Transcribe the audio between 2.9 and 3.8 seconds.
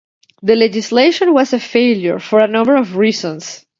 reasons.